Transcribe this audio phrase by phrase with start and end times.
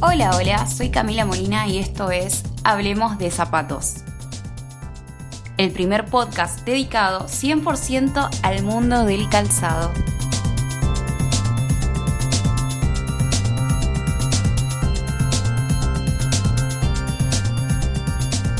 [0.00, 4.04] Hola, hola, soy Camila Molina y esto es Hablemos de Zapatos.
[5.56, 9.90] El primer podcast dedicado 100% al mundo del calzado.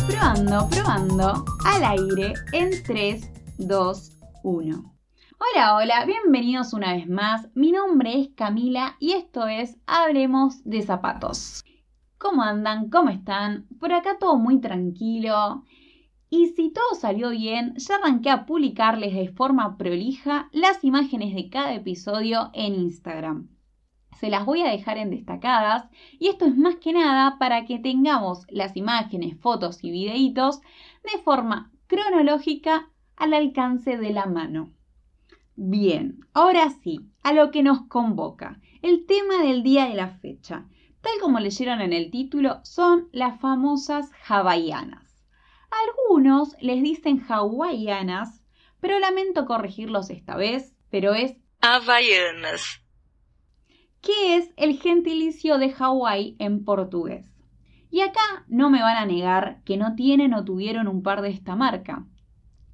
[0.08, 4.12] Probando, probando, al aire en 3, 2,
[4.42, 4.97] 1.
[5.40, 7.48] Hola, hola, bienvenidos una vez más.
[7.54, 11.64] Mi nombre es Camila y esto es Hablemos de Zapatos.
[12.18, 12.90] ¿Cómo andan?
[12.90, 13.68] ¿Cómo están?
[13.78, 15.62] Por acá todo muy tranquilo.
[16.28, 21.48] Y si todo salió bien, ya arranqué a publicarles de forma prolija las imágenes de
[21.48, 23.48] cada episodio en Instagram.
[24.18, 27.78] Se las voy a dejar en destacadas y esto es más que nada para que
[27.78, 30.60] tengamos las imágenes, fotos y videitos
[31.04, 34.72] de forma cronológica al alcance de la mano.
[35.60, 38.60] Bien, ahora sí, a lo que nos convoca.
[38.80, 40.68] El tema del día de la fecha,
[41.00, 45.26] tal como leyeron en el título, son las famosas hawaianas.
[45.68, 48.40] Algunos les dicen hawaianas,
[48.78, 52.80] pero lamento corregirlos esta vez, pero es Havaianas.
[54.00, 57.26] ¿Qué es el gentilicio de Hawái en portugués?
[57.90, 61.30] Y acá no me van a negar que no tienen o tuvieron un par de
[61.30, 62.06] esta marca.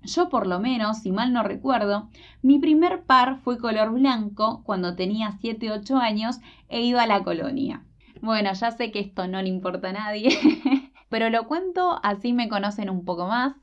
[0.05, 2.11] Yo por lo menos, si mal no recuerdo,
[2.43, 7.85] mi primer par fue color blanco cuando tenía 7-8 años e iba a la colonia.
[8.21, 10.29] Bueno, ya sé que esto no le importa a nadie,
[11.09, 13.55] pero lo cuento así me conocen un poco más.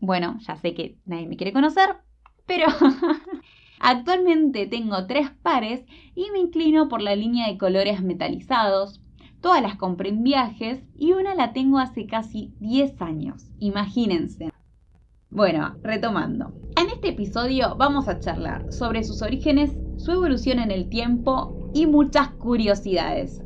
[0.00, 1.96] Bueno, ya sé que nadie me quiere conocer,
[2.46, 2.66] pero
[3.80, 9.00] actualmente tengo tres pares y me inclino por la línea de colores metalizados.
[9.40, 13.46] Todas las compré en viajes y una la tengo hace casi 10 años.
[13.58, 14.49] Imagínense.
[15.32, 16.52] Bueno, retomando.
[16.76, 21.86] En este episodio vamos a charlar sobre sus orígenes, su evolución en el tiempo y
[21.86, 23.40] muchas curiosidades.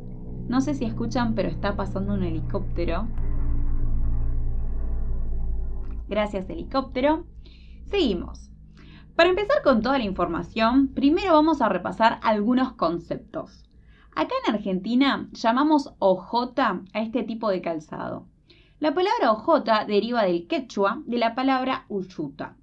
[0.47, 3.07] No sé si escuchan, pero está pasando un helicóptero.
[6.07, 7.27] Gracias, helicóptero.
[7.83, 8.49] Seguimos.
[9.15, 13.63] Para empezar con toda la información, primero vamos a repasar algunos conceptos.
[14.15, 18.25] Acá en Argentina llamamos OJ a este tipo de calzado.
[18.85, 22.55] La palabra ojota deriva del quechua de la palabra uyuta,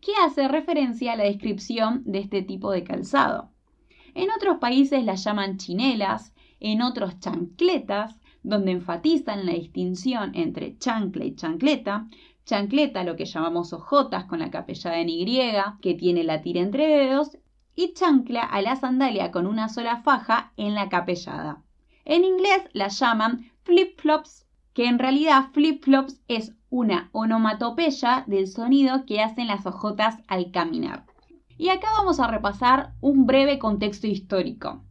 [0.00, 3.50] que hace referencia a la descripción de este tipo de calzado.
[4.14, 11.24] En otros países las llaman chinelas, en otros chancletas, donde enfatizan la distinción entre chancla
[11.24, 12.06] y chancleta.
[12.44, 15.26] Chancleta, lo que llamamos ojotas con la capellada en Y,
[15.82, 17.36] que tiene la tira entre dedos,
[17.74, 21.64] y chancla a la sandalia con una sola faja en la capellada.
[22.04, 24.43] En inglés las llaman flip-flops
[24.74, 31.06] que en realidad flip-flops es una onomatopeya del sonido que hacen las ojotas al caminar.
[31.56, 34.84] Y acá vamos a repasar un breve contexto histórico.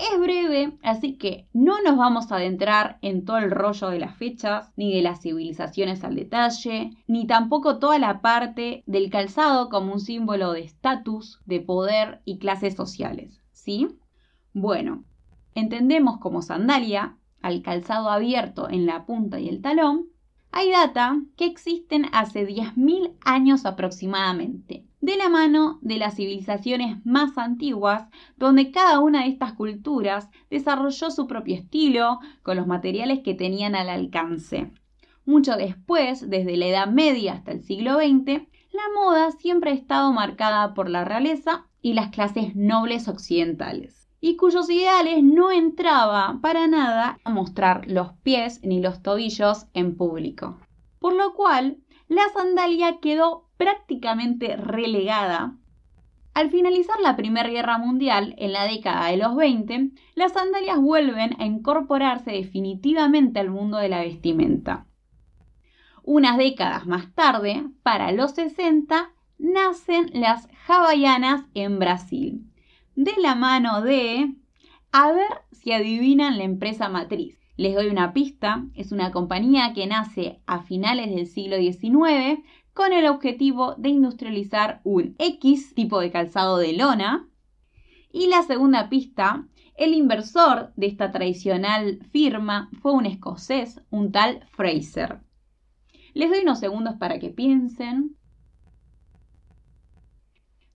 [0.00, 4.16] Es breve, así que no nos vamos a adentrar en todo el rollo de las
[4.16, 9.92] fechas, ni de las civilizaciones al detalle, ni tampoco toda la parte del calzado como
[9.92, 13.40] un símbolo de estatus, de poder y clases sociales.
[13.52, 13.88] ¿Sí?
[14.54, 15.04] Bueno,
[15.54, 20.06] entendemos como sandalia al calzado abierto en la punta y el talón,
[20.52, 27.38] hay data que existen hace 10.000 años aproximadamente, de la mano de las civilizaciones más
[27.38, 33.34] antiguas, donde cada una de estas culturas desarrolló su propio estilo con los materiales que
[33.34, 34.70] tenían al alcance.
[35.24, 40.12] Mucho después, desde la Edad Media hasta el siglo XX, la moda siempre ha estado
[40.12, 46.66] marcada por la realeza y las clases nobles occidentales y cuyos ideales no entraba para
[46.66, 50.58] nada a mostrar los pies ni los tobillos en público.
[50.98, 55.56] Por lo cual, la sandalia quedó prácticamente relegada.
[56.34, 61.34] Al finalizar la Primera Guerra Mundial, en la década de los 20, las sandalias vuelven
[61.40, 64.86] a incorporarse definitivamente al mundo de la vestimenta.
[66.02, 72.49] Unas décadas más tarde, para los 60, nacen las hawaianas en Brasil
[73.04, 74.34] de la mano de...
[74.92, 77.38] A ver si adivinan la empresa matriz.
[77.56, 82.40] Les doy una pista, es una compañía que nace a finales del siglo XIX
[82.74, 87.26] con el objetivo de industrializar un X tipo de calzado de lona.
[88.12, 94.46] Y la segunda pista, el inversor de esta tradicional firma fue un escocés, un tal
[94.50, 95.20] Fraser.
[96.12, 98.16] Les doy unos segundos para que piensen.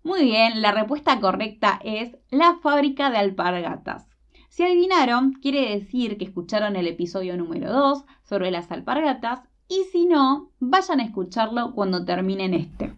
[0.06, 4.08] Muy bien, la respuesta correcta es la fábrica de alpargatas.
[4.50, 10.06] Si adivinaron, quiere decir que escucharon el episodio número 2 sobre las alpargatas y si
[10.06, 12.96] no, vayan a escucharlo cuando terminen este.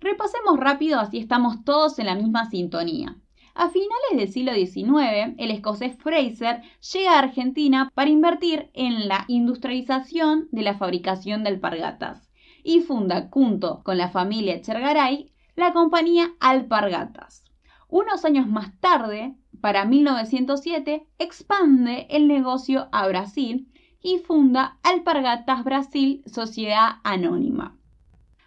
[0.00, 3.16] Repasemos rápido así estamos todos en la misma sintonía.
[3.54, 6.60] A finales del siglo XIX, el escocés Fraser
[6.92, 12.30] llega a Argentina para invertir en la industrialización de la fabricación de alpargatas
[12.62, 17.44] y funda, junto con la familia Chergaray, la compañía Alpargatas.
[17.86, 23.70] Unos años más tarde, para 1907, expande el negocio a Brasil
[24.00, 27.76] y funda Alpargatas Brasil Sociedad Anónima.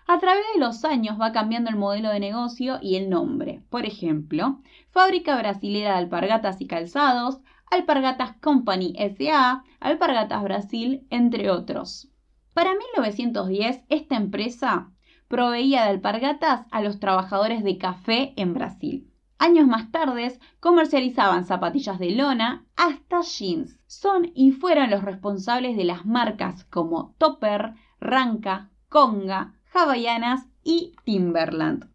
[0.07, 3.61] A través de los años va cambiando el modelo de negocio y el nombre.
[3.69, 4.59] Por ejemplo,
[4.89, 12.09] Fábrica Brasilera de Alpargatas y Calzados, Alpargatas Company SA, Alpargatas Brasil, entre otros.
[12.55, 14.89] Para 1910, esta empresa
[15.27, 19.09] proveía de alpargatas a los trabajadores de café en Brasil.
[19.39, 23.77] Años más tarde, comercializaban zapatillas de lona hasta jeans.
[23.87, 31.89] Son y fueron los responsables de las marcas como Topper, Ranca, Conga, Havaianas y Timberland.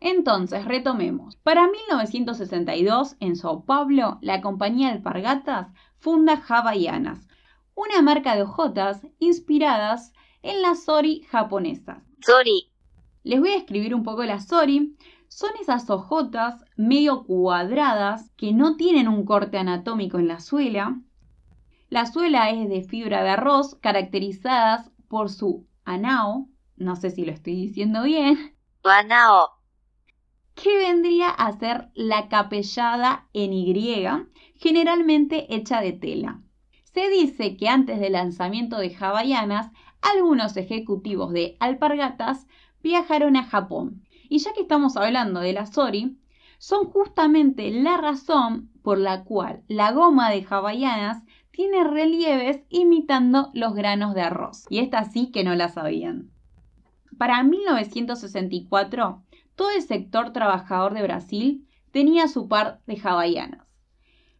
[0.00, 1.36] Entonces, retomemos.
[1.36, 5.68] Para 1962, en Sao Paulo, la compañía alpargatas
[5.98, 7.28] funda Havaianas,
[7.76, 10.12] una marca de hojotas inspiradas
[10.42, 12.11] en las sori japonesas.
[12.22, 12.70] Sori.
[13.24, 14.96] Les voy a escribir un poco las sori.
[15.28, 21.00] Son esas hojotas medio cuadradas que no tienen un corte anatómico en la suela.
[21.88, 27.32] La suela es de fibra de arroz, caracterizadas por su anao, no sé si lo
[27.32, 28.54] estoy diciendo bien,
[28.84, 29.50] Anao.
[30.54, 34.06] que vendría a ser la capellada en Y,
[34.56, 36.40] generalmente hecha de tela.
[36.92, 39.70] Se dice que antes del lanzamiento de Havaianas,
[40.02, 42.46] algunos ejecutivos de alpargatas
[42.82, 44.02] viajaron a Japón.
[44.28, 46.18] Y ya que estamos hablando de la Sori,
[46.58, 53.74] son justamente la razón por la cual la goma de Havaianas tiene relieves imitando los
[53.74, 54.64] granos de arroz.
[54.70, 56.30] Y esta sí que no la sabían.
[57.18, 59.22] Para 1964,
[59.54, 63.61] todo el sector trabajador de Brasil tenía su par de Havaianas.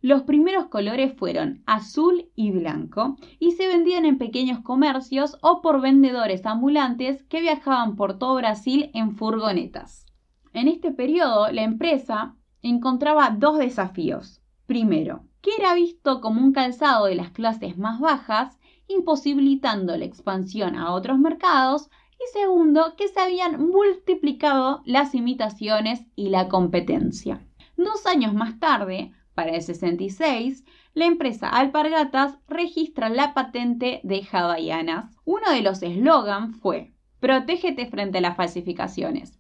[0.03, 5.81] Los primeros colores fueron azul y blanco y se vendían en pequeños comercios o por
[5.81, 10.05] vendedores ambulantes que viajaban por todo Brasil en furgonetas.
[10.53, 14.43] En este periodo, la empresa encontraba dos desafíos.
[14.67, 18.59] Primero, que era visto como un calzado de las clases más bajas,
[18.89, 26.31] imposibilitando la expansión a otros mercados, y segundo, que se habían multiplicado las imitaciones y
[26.31, 27.47] la competencia.
[27.77, 30.65] Dos años más tarde, para el 66,
[30.95, 35.17] la empresa Alpargatas registra la patente de Havaianas.
[35.25, 39.39] Uno de los eslogans fue Protégete frente a las falsificaciones.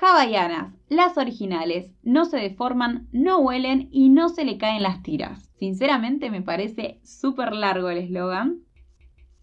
[0.00, 5.50] Havaianas, las originales, no se deforman, no huelen y no se le caen las tiras.
[5.58, 8.60] Sinceramente me parece súper largo el eslogan.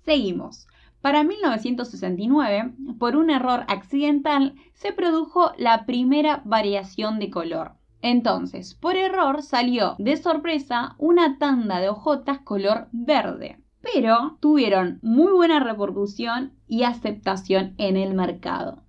[0.04, 0.68] Seguimos.
[1.02, 7.74] Para 1969, por un error accidental, se produjo la primera variación de color.
[8.02, 15.32] Entonces, por error salió de sorpresa una tanda de hojotas color verde, pero tuvieron muy
[15.32, 18.84] buena repercusión y aceptación en el mercado.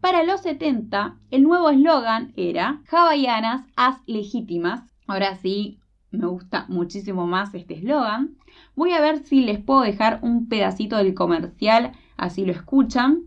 [0.00, 4.82] Para los 70, el nuevo eslogan era Havaianas as legítimas.
[5.06, 5.78] Ahora sí,
[6.10, 8.36] me gusta muchísimo más este eslogan.
[8.74, 13.26] Voy a ver si les puedo dejar un pedacito del comercial, así lo escuchan.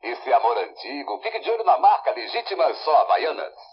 [0.00, 3.71] Esse amor antigo, fique de olho na marca Legítimas Só Havaianas.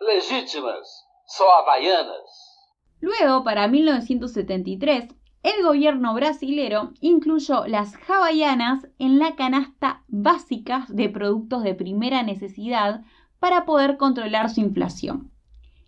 [0.00, 2.58] Legítimas, só havaianas.
[3.00, 11.62] Luego, para 1973, el gobierno brasilero incluyó las hawaianas en la canasta básica de productos
[11.62, 13.02] de primera necesidad
[13.38, 15.30] para poder controlar su inflación.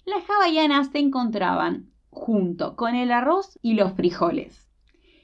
[0.05, 4.70] Las hawaianas se encontraban junto con el arroz y los frijoles.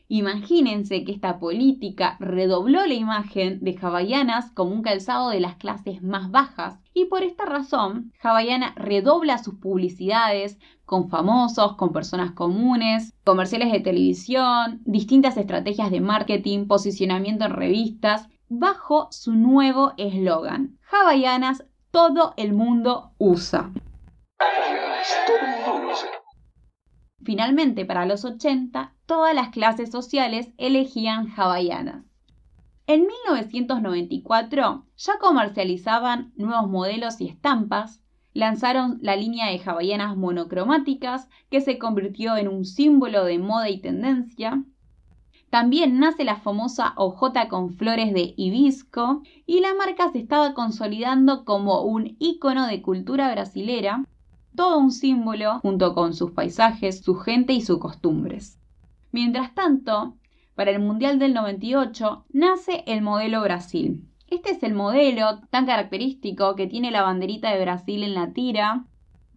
[0.09, 6.01] Imagínense que esta política redobló la imagen de Havaianas como un calzado de las clases
[6.03, 13.13] más bajas y por esta razón Havaiana redobla sus publicidades con famosos, con personas comunes,
[13.25, 21.65] comerciales de televisión, distintas estrategias de marketing, posicionamiento en revistas, bajo su nuevo eslogan, Havaianas
[21.91, 23.73] todo el mundo usa.
[27.27, 32.05] Finalmente, para los 80, todas las clases sociales elegían hawaianas.
[32.87, 38.01] En 1994 ya comercializaban nuevos modelos y estampas,
[38.33, 43.81] lanzaron la línea de hawaianas monocromáticas que se convirtió en un símbolo de moda y
[43.81, 44.63] tendencia.
[45.51, 51.45] También nace la famosa hojota con flores de hibisco y la marca se estaba consolidando
[51.45, 54.05] como un ícono de cultura brasilera
[54.57, 58.59] todo un símbolo junto con sus paisajes, su gente y sus costumbres.
[59.13, 60.17] Mientras tanto,
[60.57, 64.03] para el Mundial del 98 nace el modelo Brasil.
[64.29, 68.87] Este es el modelo tan característico que tiene la banderita de Brasil en la tira.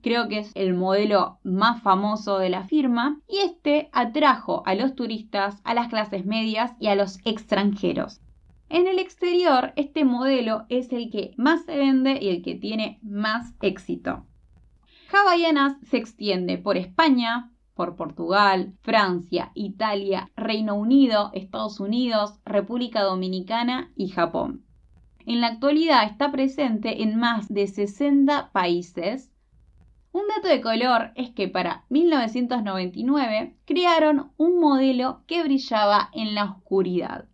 [0.01, 4.95] creo que es el modelo más famoso de la firma, y este atrajo a los
[4.95, 8.21] turistas, a las clases medias y a los extranjeros.
[8.69, 12.99] En el exterior, este modelo es el que más se vende y el que tiene
[13.01, 14.25] más éxito.
[15.11, 23.91] Havaianas se extiende por España, por Portugal, Francia, Italia, Reino Unido, Estados Unidos, República Dominicana
[23.95, 24.65] y Japón.
[25.25, 29.31] En la actualidad está presente en más de 60 países.
[30.11, 36.45] Un dato de color es que para 1999 crearon un modelo que brillaba en la
[36.45, 37.25] oscuridad.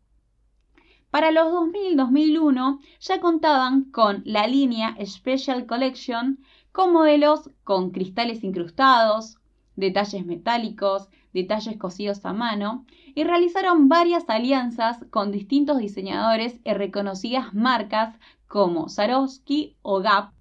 [1.09, 6.39] Para los 2000-2001 ya contaban con la línea Special Collection
[6.75, 9.37] con modelos con cristales incrustados,
[9.77, 17.53] detalles metálicos, detalles cosidos a mano, y realizaron varias alianzas con distintos diseñadores y reconocidas
[17.53, 18.13] marcas
[18.47, 20.33] como Swarovski o Gap,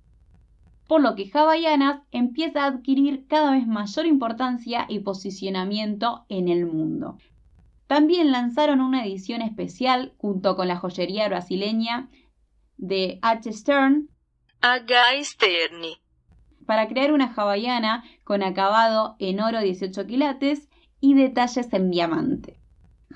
[0.89, 6.67] por lo que Havaianas empieza a adquirir cada vez mayor importancia y posicionamiento en el
[6.67, 7.17] mundo.
[7.87, 12.09] También lanzaron una edición especial junto con la joyería brasileña
[12.77, 13.53] de H.
[13.53, 14.09] Stern,
[14.61, 15.25] H.
[15.25, 16.01] Sterni,
[16.65, 20.69] para crear una hawaiana con acabado en oro 18 quilates
[21.01, 22.59] y detalles en diamante.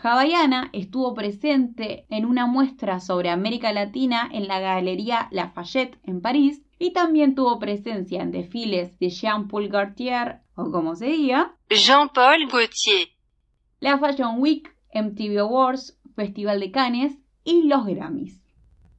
[0.01, 6.63] Hawaiana estuvo presente en una muestra sobre América Latina en la Galería Lafayette en París
[6.79, 13.09] y también tuvo presencia en desfiles de Jean-Paul Gaultier o como se diga, Jean-Paul Gaultier,
[13.81, 18.41] la Fashion Week, MTV Awards, Festival de Cannes y los Grammys.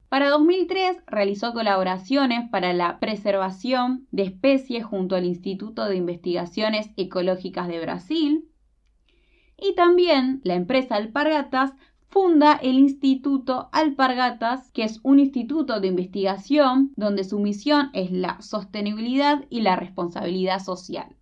[0.09, 7.67] Para 2003 realizó colaboraciones para la preservación de especies junto al Instituto de Investigaciones Ecológicas
[7.67, 8.49] de Brasil.
[9.55, 11.73] Y también la empresa Alpargatas
[12.07, 18.41] funda el Instituto Alpargatas, que es un instituto de investigación donde su misión es la
[18.41, 21.15] sostenibilidad y la responsabilidad social.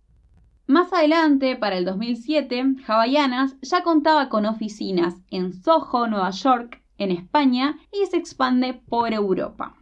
[0.66, 7.10] Más adelante, para el 2007, Havaianas ya contaba con oficinas en Soho, Nueva York, en
[7.10, 9.74] España y se expande por Europa.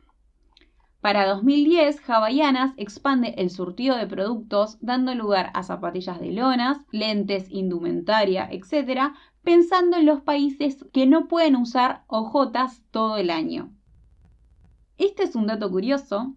[1.01, 7.47] Para 2010, Havaianas expande el surtido de productos dando lugar a zapatillas de lonas, lentes,
[7.51, 13.73] indumentaria, etc., pensando en los países que no pueden usar ojotas todo el año.
[14.99, 16.35] Este es un dato curioso.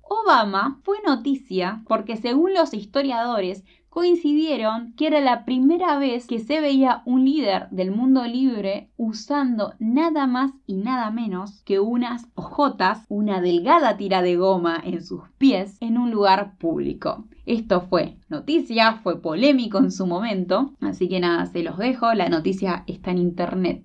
[0.00, 3.64] Obama fue noticia porque según los historiadores
[3.96, 9.72] coincidieron que era la primera vez que se veía un líder del mundo libre usando
[9.78, 15.22] nada más y nada menos que unas ojotas, una delgada tira de goma en sus
[15.38, 17.24] pies, en un lugar público.
[17.46, 22.28] Esto fue noticia, fue polémico en su momento, así que nada, se los dejo, la
[22.28, 23.82] noticia está en internet.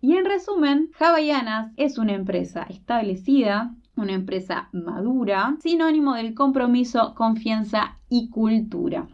[0.00, 7.98] Y en resumen, Havaianas es una empresa establecida, una empresa madura, sinónimo del compromiso, confianza
[8.08, 9.08] y cultura.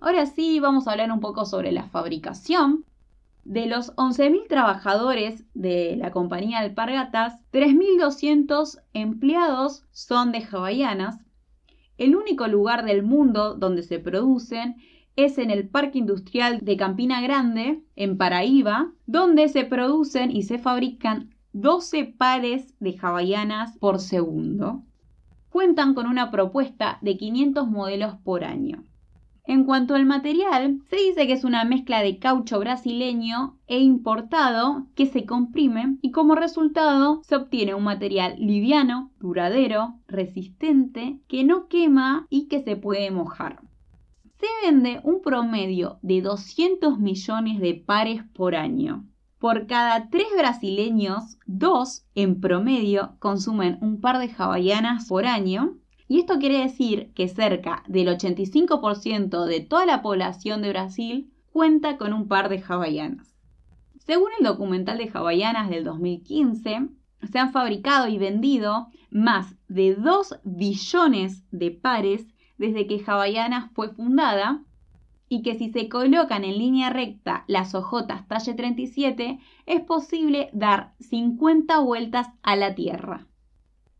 [0.00, 2.84] Ahora sí, vamos a hablar un poco sobre la fabricación.
[3.44, 11.18] De los 11.000 trabajadores de la compañía Alpargatas, 3.200 empleados son de Havaianas.
[11.98, 14.76] El único lugar del mundo donde se producen
[15.16, 20.58] es en el Parque Industrial de Campina Grande, en Paraíba, donde se producen y se
[20.58, 24.84] fabrican 12 pares de hawaianas por segundo.
[25.50, 28.84] Cuentan con una propuesta de 500 modelos por año.
[29.46, 34.86] En cuanto al material, se dice que es una mezcla de caucho brasileño e importado
[34.94, 41.66] que se comprime y como resultado se obtiene un material liviano, duradero, resistente, que no
[41.66, 43.60] quema y que se puede mojar.
[44.38, 49.04] Se vende un promedio de 200 millones de pares por año.
[49.40, 55.78] Por cada tres brasileños, dos en promedio consumen un par de hawaianas por año.
[56.08, 61.96] Y esto quiere decir que cerca del 85% de toda la población de Brasil cuenta
[61.96, 63.34] con un par de hawaianas.
[63.98, 66.88] Según el documental de hawaianas del 2015,
[67.32, 72.26] se han fabricado y vendido más de 2 billones de pares
[72.58, 74.62] desde que Havaianas fue fundada
[75.32, 80.92] y que si se colocan en línea recta las hojotas talle 37, es posible dar
[80.98, 83.28] 50 vueltas a la Tierra.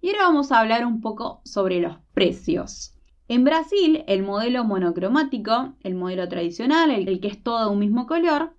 [0.02, 2.96] Y ahora vamos a hablar un poco sobre los precios.
[3.28, 8.56] En Brasil, el modelo monocromático, el modelo tradicional, el, que es todo un mismo color,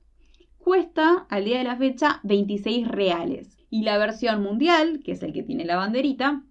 [0.58, 3.58] cuesta al día de la fecha 26 reales.
[3.70, 6.44] Y la versión mundial, que es el que tiene la banderita,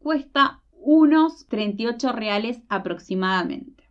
[0.00, 3.81] cuesta unos 38 reales aproximadamente.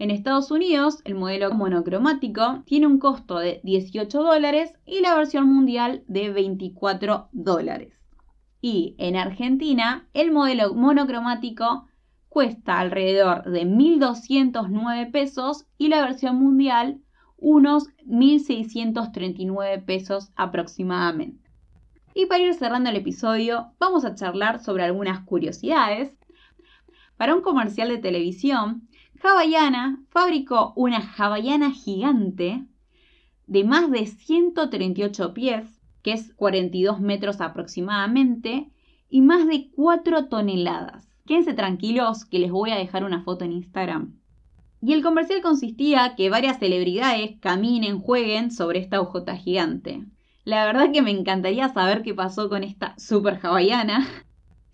[0.00, 5.46] En Estados Unidos, el modelo monocromático tiene un costo de 18 dólares y la versión
[5.46, 7.92] mundial de 24 dólares.
[8.62, 11.86] Y en Argentina, el modelo monocromático
[12.30, 17.02] cuesta alrededor de 1.209 pesos y la versión mundial
[17.36, 21.50] unos 1.639 pesos aproximadamente.
[22.14, 26.16] Y para ir cerrando el episodio, vamos a charlar sobre algunas curiosidades.
[27.18, 28.88] Para un comercial de televisión,
[29.22, 32.64] Havaiana fabricó una hawaiana gigante
[33.46, 38.70] de más de 138 pies, que es 42 metros aproximadamente,
[39.10, 41.08] y más de 4 toneladas.
[41.26, 44.16] Quédense tranquilos que les voy a dejar una foto en Instagram.
[44.80, 50.06] Y el comercial consistía que varias celebridades caminen, jueguen sobre esta ojota gigante.
[50.44, 54.08] La verdad que me encantaría saber qué pasó con esta super hawaiana.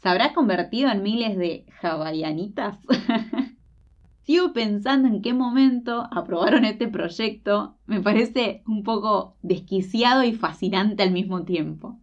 [0.02, 2.78] ¿Se habrá convertido en miles de hawaianitas?
[4.26, 7.76] Sigo pensando en qué momento aprobaron este proyecto.
[7.86, 12.00] Me parece un poco desquiciado y fascinante al mismo tiempo.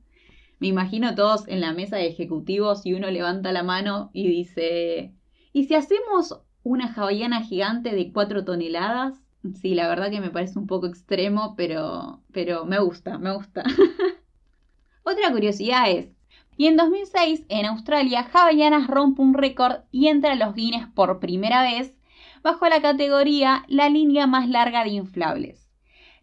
[0.59, 5.13] Me imagino todos en la mesa de ejecutivos y uno levanta la mano y dice,
[5.51, 9.21] ¿y si hacemos una hawaiana gigante de 4 toneladas?
[9.61, 13.65] Sí, la verdad que me parece un poco extremo, pero, pero me gusta, me gusta.
[15.03, 16.07] Otra curiosidad es,
[16.55, 21.19] y en 2006 en Australia, Havaianas rompe un récord y entra a los Guinness por
[21.19, 21.97] primera vez
[22.43, 25.69] bajo la categoría la línea más larga de inflables.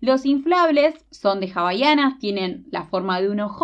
[0.00, 3.62] Los inflables son de Havaianas, tienen la forma de un OJ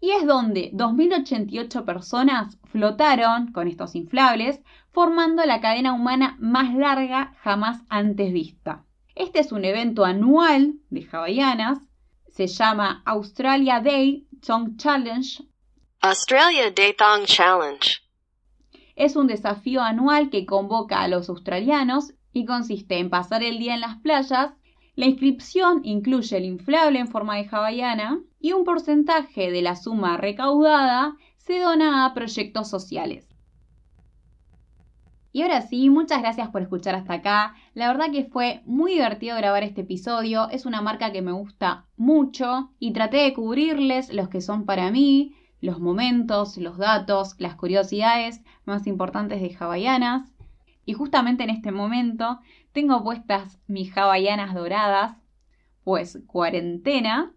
[0.00, 7.34] y es donde 2.088 personas flotaron con estos inflables, formando la cadena humana más larga
[7.40, 8.84] jamás antes vista.
[9.14, 11.78] Este es un evento anual de Havaianas,
[12.28, 15.42] se llama Australia Day Challenge.
[16.02, 18.05] Australia Day Thong Challenge.
[18.96, 23.74] Es un desafío anual que convoca a los australianos y consiste en pasar el día
[23.74, 24.54] en las playas
[24.96, 30.16] la inscripción incluye el inflable en forma de hawaiana y un porcentaje de la suma
[30.16, 33.28] recaudada se dona a proyectos sociales.
[35.32, 37.54] Y ahora sí, muchas gracias por escuchar hasta acá.
[37.74, 40.48] La verdad que fue muy divertido grabar este episodio.
[40.48, 44.90] Es una marca que me gusta mucho y traté de cubrirles los que son para
[44.90, 50.32] mí, los momentos, los datos, las curiosidades más importantes de Hawaianas.
[50.84, 52.38] Y justamente en este momento
[52.72, 55.16] tengo puestas mis hawaianas doradas,
[55.82, 57.32] pues cuarentena.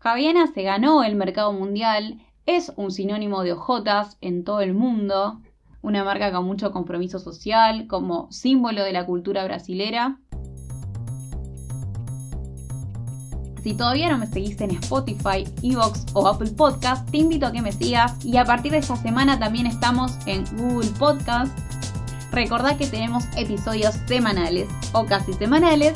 [0.00, 5.40] Hawaiana se ganó el mercado mundial, es un sinónimo de ojotas en todo el mundo,
[5.82, 10.18] una marca con mucho compromiso social, como símbolo de la cultura brasilera.
[13.62, 17.62] Si todavía no me seguiste en Spotify, Evox o Apple Podcast, te invito a que
[17.62, 21.52] me sigas y a partir de esta semana también estamos en Google Podcast,
[22.32, 25.94] Recordad que tenemos episodios semanales o casi semanales.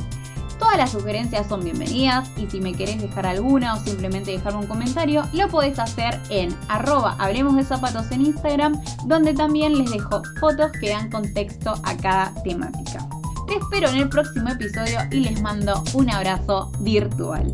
[0.59, 4.67] Todas las sugerencias son bienvenidas y si me querés dejar alguna o simplemente dejar un
[4.67, 10.23] comentario, lo podés hacer en arroba hablemos de zapatos en Instagram, donde también les dejo
[10.41, 13.07] fotos que dan contexto a cada temática.
[13.47, 17.53] Te espero en el próximo episodio y les mando un abrazo virtual.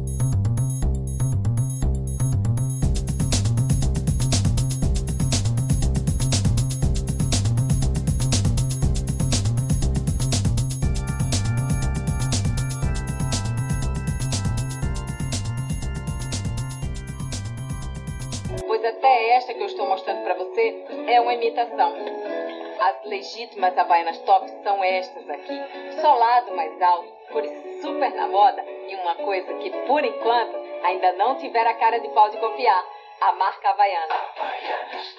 [19.60, 22.29] que eu estou mostrando para você é uma imitação.
[22.80, 25.60] As legítimas Havaianas Top são estas aqui.
[26.00, 31.36] Solado mais alto, cores super na moda e uma coisa que, por enquanto, ainda não
[31.36, 32.82] tiver a cara de pau de copiar.
[33.20, 34.14] A marca Havaiana.
[34.14, 35.16] Havaianas.